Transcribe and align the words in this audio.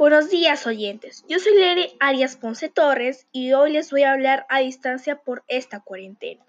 Buenos 0.00 0.30
días 0.30 0.66
oyentes, 0.66 1.26
yo 1.28 1.38
soy 1.38 1.52
Lere 1.56 1.92
Arias 2.00 2.34
Ponce 2.34 2.70
Torres 2.70 3.26
y 3.32 3.52
hoy 3.52 3.72
les 3.72 3.90
voy 3.90 4.04
a 4.04 4.12
hablar 4.12 4.46
a 4.48 4.60
distancia 4.60 5.16
por 5.16 5.44
esta 5.46 5.80
cuarentena. 5.80 6.42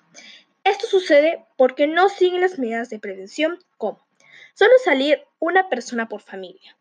Esto 0.63 0.85
sucede 0.85 1.43
porque 1.57 1.87
no 1.87 2.09
siguen 2.09 2.41
las 2.41 2.59
medidas 2.59 2.89
de 2.89 2.99
prevención 2.99 3.57
como 3.77 4.05
solo 4.53 4.71
salir 4.83 5.23
una 5.39 5.69
persona 5.69 6.07
por 6.07 6.21
familia, 6.21 6.77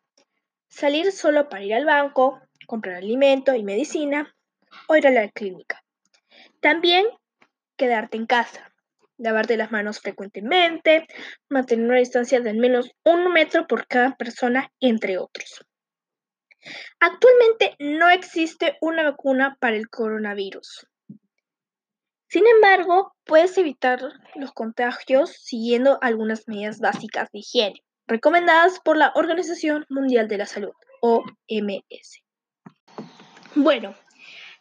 salir 0.68 1.12
solo 1.12 1.48
para 1.48 1.64
ir 1.64 1.74
al 1.74 1.86
banco, 1.86 2.40
comprar 2.66 2.96
alimento 2.96 3.54
y 3.54 3.62
medicina 3.62 4.34
o 4.86 4.96
ir 4.96 5.06
a 5.06 5.10
la 5.10 5.28
clínica. 5.30 5.82
También 6.60 7.06
quedarte 7.76 8.18
en 8.18 8.26
casa, 8.26 8.70
lavarte 9.16 9.56
las 9.56 9.72
manos 9.72 10.00
frecuentemente, 10.00 11.06
mantener 11.48 11.86
una 11.86 11.98
distancia 11.98 12.40
de 12.40 12.50
al 12.50 12.58
menos 12.58 12.90
un 13.04 13.32
metro 13.32 13.66
por 13.66 13.86
cada 13.86 14.14
persona, 14.16 14.70
entre 14.80 15.16
otros. 15.16 15.64
Actualmente 16.98 17.76
no 17.78 18.08
existe 18.10 18.76
una 18.80 19.02
vacuna 19.02 19.56
para 19.60 19.76
el 19.76 19.88
coronavirus. 19.88 20.86
Sin 22.28 22.46
embargo, 22.46 23.12
puedes 23.24 23.58
evitar 23.58 24.00
los 24.36 24.52
contagios 24.52 25.30
siguiendo 25.30 25.98
algunas 26.00 26.46
medidas 26.46 26.78
básicas 26.78 27.28
de 27.32 27.40
higiene 27.40 27.82
recomendadas 28.10 28.80
por 28.80 28.96
la 28.96 29.12
Organización 29.14 29.86
Mundial 29.88 30.26
de 30.26 30.38
la 30.38 30.46
Salud, 30.46 30.72
OMS. 31.00 32.24
Bueno, 33.54 33.94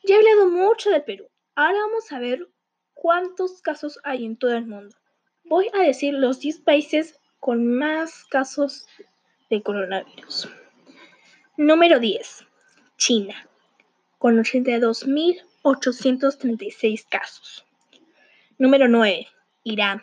ya 0.04 0.16
he 0.16 0.18
hablado 0.18 0.50
mucho 0.50 0.92
del 0.92 1.04
Perú. 1.04 1.28
Ahora 1.56 1.80
vamos 1.80 2.12
a 2.12 2.20
ver 2.20 2.48
cuántos 2.94 3.62
casos 3.62 4.00
hay 4.04 4.24
en 4.24 4.38
todo 4.38 4.56
el 4.56 4.68
mundo. 4.68 4.96
Voy 5.44 5.68
a 5.74 5.80
decir 5.80 6.14
los 6.14 6.40
10 6.40 6.62
países 6.62 7.20
con 7.40 7.78
más 7.78 8.24
casos 8.26 8.86
de 9.50 9.64
coronavirus. 9.64 10.48
Número 11.62 12.00
10. 12.00 12.46
China, 12.96 13.36
con 14.18 14.38
82.836 14.38 17.06
casos. 17.10 17.66
Número 18.58 18.88
9. 18.88 19.28
Irán, 19.66 20.02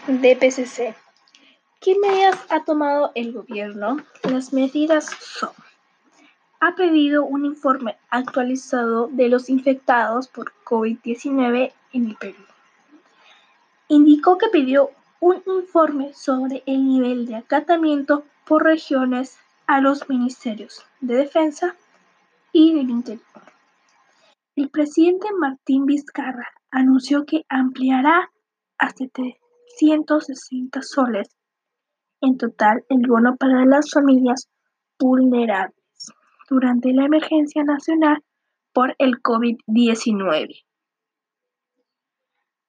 DPCC. 0.06 0.94
¿Qué 1.80 1.98
medidas 1.98 2.38
ha 2.50 2.62
tomado 2.64 3.10
el 3.14 3.32
gobierno? 3.32 4.04
Las 4.24 4.52
medidas 4.52 5.06
son 5.06 5.52
ha 6.62 6.76
pedido 6.76 7.24
un 7.24 7.44
informe 7.44 7.96
actualizado 8.08 9.08
de 9.08 9.28
los 9.28 9.50
infectados 9.50 10.28
por 10.28 10.52
COVID-19 10.64 11.72
en 11.92 12.06
el 12.06 12.14
Perú. 12.14 12.38
Indicó 13.88 14.38
que 14.38 14.46
pidió 14.46 14.90
un 15.18 15.42
informe 15.44 16.14
sobre 16.14 16.62
el 16.66 16.86
nivel 16.86 17.26
de 17.26 17.34
acatamiento 17.34 18.24
por 18.46 18.62
regiones 18.62 19.38
a 19.66 19.80
los 19.80 20.08
ministerios 20.08 20.86
de 21.00 21.16
Defensa 21.16 21.74
y 22.52 22.72
del 22.72 22.90
Interior. 22.90 23.26
El 24.54 24.70
presidente 24.70 25.26
Martín 25.36 25.84
Vizcarra 25.84 26.48
anunció 26.70 27.24
que 27.24 27.44
ampliará 27.48 28.30
a 28.78 28.90
760 28.90 30.80
soles 30.80 31.28
en 32.20 32.38
total 32.38 32.84
el 32.88 33.04
bono 33.08 33.34
para 33.36 33.66
las 33.66 33.90
familias 33.90 34.48
vulnerables 34.96 35.81
durante 36.48 36.92
la 36.92 37.04
emergencia 37.04 37.64
nacional 37.64 38.22
por 38.72 38.94
el 38.98 39.22
COVID-19. 39.22 40.64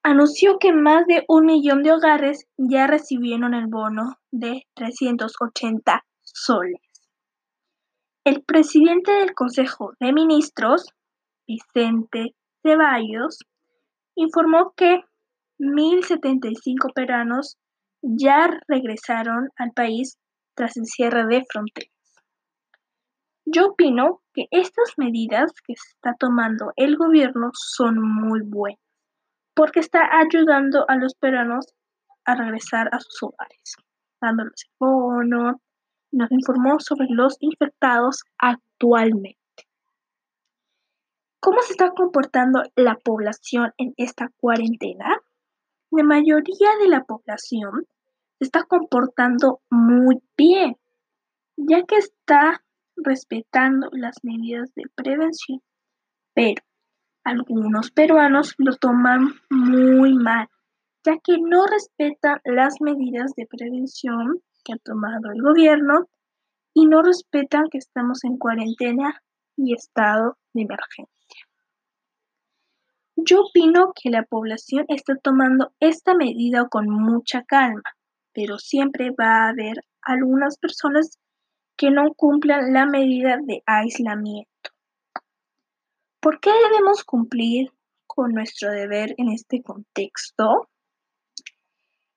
anunció 0.06 0.58
que 0.58 0.72
más 0.72 1.06
de 1.06 1.24
un 1.28 1.46
millón 1.46 1.82
de 1.82 1.92
hogares 1.92 2.46
ya 2.58 2.86
recibieron 2.86 3.54
el 3.54 3.68
bono 3.68 4.16
de 4.30 4.66
380 4.74 6.04
soles. 6.20 6.80
El 8.24 8.42
presidente 8.42 9.12
del 9.12 9.34
Consejo 9.34 9.92
de 10.00 10.12
Ministros, 10.12 10.86
Vicente 11.46 12.34
Ceballos, 12.62 13.38
informó 14.14 14.74
que 14.76 15.00
1.075 15.58 16.92
peruanos 16.94 17.56
ya 18.02 18.50
regresaron 18.68 19.48
al 19.56 19.72
país 19.72 20.18
tras 20.54 20.76
el 20.76 20.84
cierre 20.84 21.24
de 21.26 21.44
fronteras. 21.50 21.93
Yo 23.46 23.68
opino 23.68 24.22
que 24.32 24.46
estas 24.50 24.94
medidas 24.96 25.52
que 25.66 25.74
está 25.74 26.14
tomando 26.18 26.72
el 26.76 26.96
gobierno 26.96 27.50
son 27.52 28.00
muy 28.00 28.40
buenas 28.42 28.84
porque 29.54 29.80
está 29.80 30.00
ayudando 30.12 30.84
a 30.88 30.96
los 30.96 31.14
peruanos 31.14 31.66
a 32.24 32.34
regresar 32.34 32.88
a 32.92 32.98
sus 33.00 33.22
hogares, 33.22 33.76
dándoles 34.20 34.64
el 34.64 34.74
bono. 34.78 35.60
Nos 36.12 36.30
informó 36.30 36.78
sobre 36.78 37.06
los 37.08 37.36
infectados 37.40 38.22
actualmente. 38.38 39.38
¿Cómo 41.40 41.60
se 41.62 41.72
está 41.72 41.90
comportando 41.90 42.62
la 42.76 42.96
población 42.96 43.72
en 43.78 43.94
esta 43.96 44.28
cuarentena? 44.40 45.18
La 45.90 46.02
mayoría 46.04 46.70
de 46.80 46.88
la 46.88 47.04
población 47.04 47.86
se 48.38 48.44
está 48.46 48.64
comportando 48.64 49.60
muy 49.70 50.22
bien, 50.36 50.76
ya 51.56 51.84
que 51.84 51.96
está 51.96 52.64
respetando 52.96 53.88
las 53.92 54.16
medidas 54.22 54.72
de 54.74 54.84
prevención, 54.94 55.60
pero 56.34 56.62
algunos 57.24 57.90
peruanos 57.90 58.54
lo 58.58 58.76
toman 58.76 59.34
muy 59.50 60.14
mal, 60.14 60.48
ya 61.04 61.14
que 61.24 61.38
no 61.38 61.66
respetan 61.66 62.40
las 62.44 62.80
medidas 62.80 63.32
de 63.36 63.46
prevención 63.46 64.42
que 64.64 64.74
ha 64.74 64.78
tomado 64.78 65.30
el 65.32 65.42
gobierno 65.42 66.08
y 66.74 66.86
no 66.86 67.02
respetan 67.02 67.68
que 67.70 67.78
estamos 67.78 68.24
en 68.24 68.36
cuarentena 68.36 69.22
y 69.56 69.74
estado 69.74 70.36
de 70.52 70.62
emergencia. 70.62 71.14
Yo 73.16 73.42
opino 73.42 73.92
que 73.94 74.10
la 74.10 74.24
población 74.24 74.84
está 74.88 75.14
tomando 75.16 75.72
esta 75.78 76.14
medida 76.14 76.66
con 76.68 76.90
mucha 76.90 77.42
calma, 77.44 77.82
pero 78.32 78.58
siempre 78.58 79.12
va 79.18 79.46
a 79.46 79.48
haber 79.50 79.76
algunas 80.02 80.58
personas 80.58 81.18
que 81.76 81.90
no 81.90 82.14
cumplan 82.14 82.72
la 82.72 82.86
medida 82.86 83.38
de 83.42 83.62
aislamiento. 83.66 84.50
¿Por 86.20 86.40
qué 86.40 86.50
debemos 86.50 87.04
cumplir 87.04 87.72
con 88.06 88.32
nuestro 88.32 88.70
deber 88.70 89.14
en 89.18 89.28
este 89.28 89.62
contexto? 89.62 90.68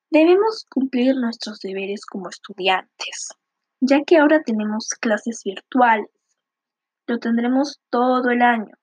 Debemos 0.10 0.66
cumplir 0.70 1.16
nuestros 1.16 1.60
deberes 1.60 2.06
como 2.06 2.30
estudiantes, 2.30 3.30
ya 3.82 4.04
que 4.06 4.18
ahora 4.18 4.42
tenemos 4.44 4.90
clases 5.02 5.42
virtuales. 5.44 6.10
Lo 7.08 7.20
tendremos 7.20 7.82
todo 7.90 8.30
el 8.30 8.42
año. 8.42 8.76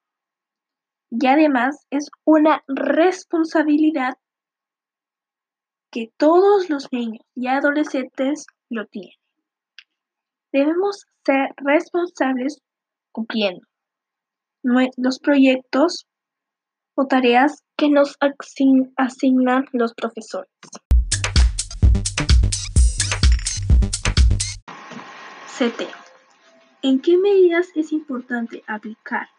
Y 1.11 1.27
además 1.27 1.87
es 1.91 2.11
una 2.25 2.63
responsabilidad 2.67 4.19
que 5.91 6.13
todos 6.17 6.69
los 6.69 6.93
niños 6.93 7.25
y 7.35 7.47
adolescentes 7.47 8.47
lo 8.69 8.87
tienen. 8.87 9.24
Debemos 10.55 11.05
ser 11.27 11.53
responsables 11.57 12.63
cumpliendo 13.11 13.67
los 14.63 15.19
proyectos 15.19 16.07
o 16.95 17.09
tareas 17.09 17.65
que 17.77 17.91
nos 17.91 18.17
asignan 18.97 19.67
los 19.73 19.95
profesores. 19.95 20.53
CT. 25.59 25.89
¿En 26.83 27.01
qué 27.01 27.17
medidas 27.17 27.71
es 27.75 27.91
importante 27.91 28.63
aplicar 28.69 29.31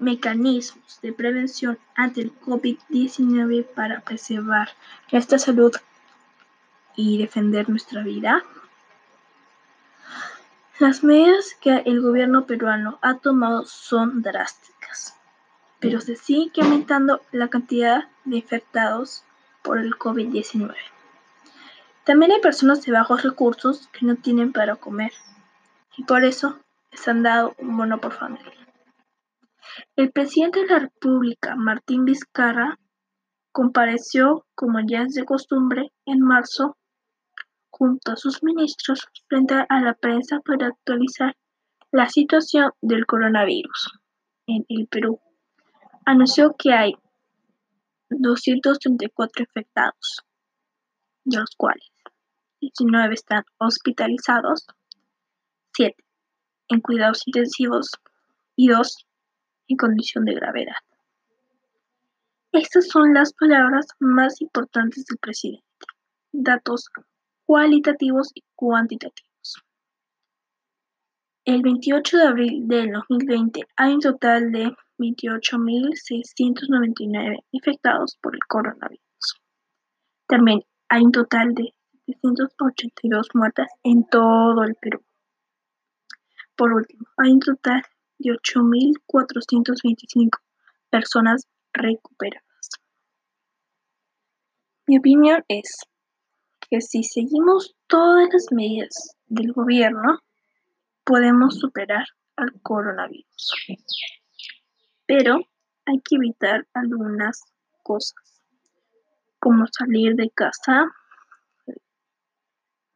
mecanismos 0.00 1.00
de 1.00 1.14
prevención 1.14 1.78
ante 1.94 2.20
el 2.20 2.38
COVID-19 2.40 3.64
para 3.74 4.02
preservar 4.02 4.68
nuestra 5.10 5.38
salud 5.38 5.72
y 6.94 7.16
defender 7.16 7.70
nuestra 7.70 8.02
vida? 8.02 8.44
Las 10.78 11.02
medidas 11.02 11.56
que 11.60 11.78
el 11.86 12.00
gobierno 12.00 12.46
peruano 12.46 13.00
ha 13.02 13.18
tomado 13.18 13.64
son 13.64 14.22
drásticas, 14.22 15.18
pero 15.80 16.00
se 16.00 16.14
sigue 16.14 16.62
aumentando 16.62 17.20
la 17.32 17.48
cantidad 17.48 18.08
de 18.24 18.36
infectados 18.36 19.24
por 19.62 19.78
el 19.78 19.94
COVID-19. 19.94 20.72
También 22.04 22.30
hay 22.30 22.40
personas 22.40 22.82
de 22.82 22.92
bajos 22.92 23.24
recursos 23.24 23.88
que 23.88 24.06
no 24.06 24.14
tienen 24.14 24.52
para 24.52 24.76
comer 24.76 25.10
y 25.96 26.04
por 26.04 26.22
eso 26.22 26.60
les 26.92 27.08
han 27.08 27.24
dado 27.24 27.56
un 27.58 27.76
bono 27.76 28.00
por 28.00 28.12
familia. 28.12 28.52
El 29.96 30.12
presidente 30.12 30.60
de 30.60 30.66
la 30.68 30.78
República, 30.78 31.56
Martín 31.56 32.04
Vizcarra, 32.04 32.78
compareció, 33.50 34.46
como 34.54 34.78
ya 34.86 35.02
es 35.02 35.14
de 35.14 35.24
costumbre, 35.24 35.90
en 36.06 36.20
marzo 36.20 36.76
junto 37.70 38.12
a 38.12 38.16
sus 38.16 38.42
ministros 38.42 39.06
frente 39.28 39.54
a 39.68 39.80
la 39.80 39.94
prensa 39.94 40.40
para 40.40 40.68
actualizar 40.68 41.36
la 41.90 42.08
situación 42.08 42.72
del 42.80 43.06
coronavirus 43.06 43.98
en 44.46 44.64
el 44.68 44.86
Perú. 44.88 45.20
Anunció 46.04 46.54
que 46.58 46.72
hay 46.72 46.94
234 48.10 49.42
infectados, 49.42 50.22
de 51.24 51.38
los 51.38 51.54
cuales 51.56 51.90
19 52.60 53.14
están 53.14 53.44
hospitalizados, 53.58 54.66
7 55.74 55.94
en 56.68 56.80
cuidados 56.80 57.22
intensivos 57.26 57.90
y 58.56 58.68
2 58.68 59.06
en 59.68 59.76
condición 59.76 60.24
de 60.24 60.34
gravedad. 60.34 60.76
Estas 62.52 62.88
son 62.88 63.14
las 63.14 63.32
palabras 63.34 63.86
más 63.98 64.40
importantes 64.40 65.04
del 65.06 65.18
presidente. 65.18 65.64
Datos 66.32 66.88
cualitativos 67.48 68.30
y 68.34 68.44
cuantitativos. 68.54 69.64
El 71.46 71.62
28 71.62 72.18
de 72.18 72.24
abril 72.24 72.68
del 72.68 72.92
2020 72.92 73.62
hay 73.74 73.94
un 73.94 74.00
total 74.00 74.52
de 74.52 74.76
28.699 74.98 77.38
infectados 77.52 78.18
por 78.20 78.34
el 78.34 78.40
coronavirus. 78.46 79.40
También 80.26 80.62
hay 80.90 81.04
un 81.04 81.12
total 81.12 81.54
de 81.54 81.72
782 82.04 83.28
muertes 83.32 83.68
en 83.82 84.04
todo 84.04 84.62
el 84.64 84.74
Perú. 84.74 85.02
Por 86.54 86.74
último, 86.74 87.06
hay 87.16 87.32
un 87.32 87.40
total 87.40 87.82
de 88.18 88.32
8.425 88.32 90.38
personas 90.90 91.48
recuperadas. 91.72 92.68
Mi 94.86 94.98
opinión 94.98 95.42
es 95.48 95.88
que 96.70 96.80
si 96.80 97.02
seguimos 97.02 97.76
todas 97.86 98.28
las 98.32 98.46
medidas 98.52 99.16
del 99.26 99.52
gobierno, 99.52 100.20
podemos 101.04 101.58
superar 101.58 102.06
al 102.36 102.52
coronavirus. 102.62 103.52
Pero 105.06 105.40
hay 105.86 106.00
que 106.00 106.16
evitar 106.16 106.66
algunas 106.74 107.42
cosas, 107.82 108.42
como 109.38 109.66
salir 109.66 110.14
de 110.14 110.30
casa 110.30 110.94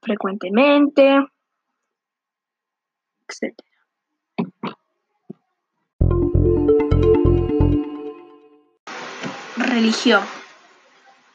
frecuentemente, 0.02 1.17
etc. 3.29 3.55
Religión. 9.57 10.42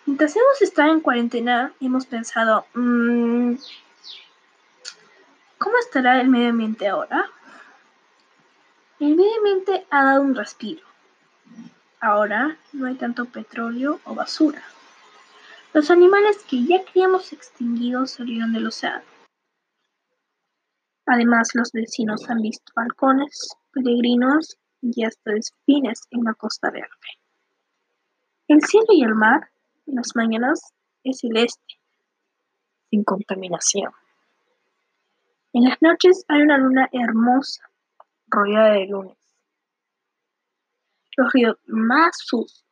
Mientras 0.08 0.38
hemos 0.38 0.62
estado 0.62 0.94
en 0.94 1.02
cuarentena, 1.02 1.74
hemos 1.82 2.06
pensado, 2.06 2.66
mm, 2.74 3.56
¿cómo 5.58 5.78
estará 5.80 6.22
el 6.22 6.30
medio 6.30 6.52
ambiente 6.52 6.88
ahora? 6.88 7.30
El 9.02 9.18
medio 9.18 9.36
ambiente 9.36 9.86
ha 9.90 10.06
dado 10.06 10.22
un 10.22 10.34
respiro. 10.34 10.82
Ahora 12.00 12.58
no 12.72 12.88
hay 12.88 12.96
tanto 12.96 13.26
petróleo 13.26 14.00
o 14.06 14.16
basura. 14.16 14.64
Los 15.74 15.92
animales 15.92 16.38
que 16.50 16.64
ya 16.64 16.86
creíamos 16.86 17.34
extinguidos 17.34 18.12
salieron 18.12 18.54
del 18.54 18.68
océano. 18.68 19.04
Además, 21.06 21.50
los 21.54 21.74
vecinos 21.74 22.30
han 22.30 22.42
visto 22.42 22.72
halcones, 22.78 23.50
peregrinos 23.74 24.56
y 24.82 25.04
hasta 25.04 25.32
delfines 25.32 26.04
en 26.12 26.24
la 26.24 26.34
costa 26.34 26.72
verde. 26.72 26.88
El 28.48 28.62
cielo 28.62 28.88
y 28.92 29.04
el 29.04 29.14
mar 29.14 29.50
las 29.88 30.16
mañanas 30.16 30.74
es 31.04 31.20
celeste, 31.20 31.76
sin 32.90 33.04
contaminación. 33.04 33.92
En 35.54 35.64
las 35.64 35.82
noches 35.82 36.24
hay 36.28 36.42
una 36.42 36.58
luna 36.58 36.90
hermosa, 36.92 37.64
rodeada 38.28 38.74
de 38.74 38.88
lunas. 38.88 39.18
Los 41.16 41.34
ríos 41.34 41.58
más 41.66 42.16
sucios, 42.20 42.66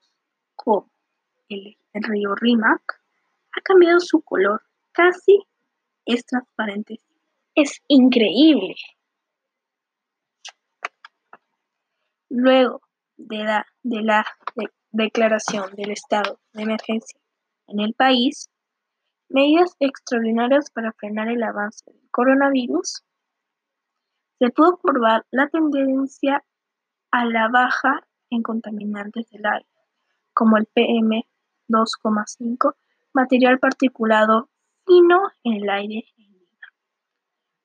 como 0.55 0.91
el, 1.49 1.77
río 1.93 2.35
Rimac 2.35 3.01
ha 3.57 3.61
cambiado 3.61 3.99
su 3.99 4.21
color, 4.21 4.61
casi 4.91 5.39
es 6.05 6.25
transparente. 6.25 7.01
Es 7.55 7.81
increíble. 7.87 8.75
Luego 12.29 12.81
de 13.17 13.63
de 13.83 14.01
la 14.01 14.25
declaración 14.95 15.75
del 15.75 15.91
estado 15.91 16.39
de 16.53 16.63
emergencia 16.63 17.19
en 17.67 17.81
el 17.81 17.93
país, 17.93 18.49
medidas 19.29 19.75
extraordinarias 19.79 20.71
para 20.71 20.93
frenar 20.93 21.27
el 21.27 21.43
avance 21.43 21.83
del 21.91 22.09
coronavirus, 22.11 23.03
se 24.39 24.49
pudo 24.51 24.79
observar 24.81 25.25
la 25.31 25.49
tendencia 25.49 26.45
a 27.11 27.25
la 27.25 27.49
baja 27.49 28.07
en 28.29 28.41
contaminantes 28.41 29.29
del 29.31 29.45
aire, 29.45 29.67
como 30.33 30.55
el 30.57 30.67
PM2,5, 30.67 32.75
material 33.13 33.59
particulado 33.59 34.49
fino 34.85 35.19
en 35.43 35.63
el 35.63 35.69
aire. 35.69 36.05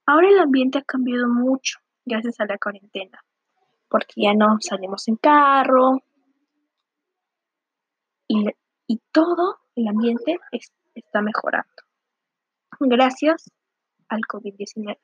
Ahora 0.06 0.28
el 0.28 0.40
ambiente 0.40 0.78
ha 0.78 0.82
cambiado 0.82 1.28
mucho 1.28 1.78
gracias 2.04 2.40
a 2.40 2.46
la 2.46 2.58
cuarentena, 2.58 3.24
porque 3.88 4.14
ya 4.16 4.34
no 4.34 4.56
salimos 4.60 5.06
en 5.06 5.14
carro 5.16 6.02
y, 8.86 9.00
todo 9.12 9.58
el 9.76 9.88
ambiente 9.88 10.38
está 10.94 11.22
mejorando 11.22 11.66
gracias 12.80 13.50
al 14.08 14.20
COVID-19. 14.22 14.98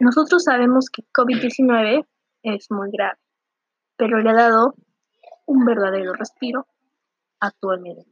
nosotros 0.00 0.44
sabemos 0.44 0.88
que 0.90 1.02
COVID-19 1.02 2.06
es 2.42 2.70
muy 2.70 2.90
grave, 2.90 3.18
pero 3.96 4.20
le 4.20 4.30
ha 4.30 4.34
dado 4.34 4.74
un 5.46 5.64
verdadero 5.64 6.14
respiro 6.14 6.66
a 7.40 7.50
todo 7.50 7.74
el 7.74 7.80
medio. 7.80 8.04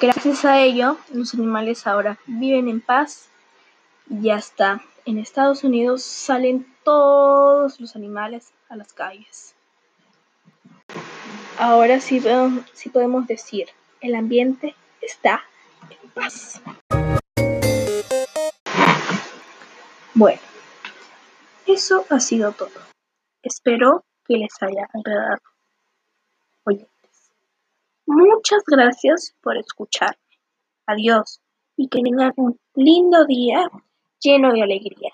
Gracias 0.00 0.44
a 0.44 0.60
ello, 0.60 0.96
los 1.12 1.34
animales 1.34 1.86
ahora 1.86 2.18
viven 2.26 2.68
en 2.68 2.80
paz 2.80 3.30
y 4.10 4.30
hasta 4.30 4.82
en 5.04 5.18
Estados 5.18 5.64
Unidos 5.64 6.02
salen 6.02 6.66
todos 6.84 7.80
los 7.80 7.96
animales 7.96 8.52
a 8.68 8.76
las 8.76 8.92
calles. 8.92 9.57
Ahora 11.60 11.98
sí, 11.98 12.20
podemos 12.92 13.26
decir, 13.26 13.66
el 14.00 14.14
ambiente 14.14 14.76
está 15.02 15.42
en 15.90 16.10
paz. 16.10 16.62
Bueno, 20.14 20.40
eso 21.66 22.06
ha 22.10 22.20
sido 22.20 22.52
todo. 22.52 22.70
Espero 23.42 24.04
que 24.24 24.36
les 24.36 24.52
haya 24.60 24.88
agradado. 24.94 25.42
Oyentes, 26.62 27.32
muchas 28.06 28.62
gracias 28.64 29.34
por 29.40 29.56
escucharme. 29.56 30.22
Adiós 30.86 31.40
y 31.76 31.88
que 31.88 32.02
tengan 32.02 32.34
un 32.36 32.56
lindo 32.76 33.26
día 33.26 33.68
lleno 34.20 34.52
de 34.52 34.62
alegría. 34.62 35.10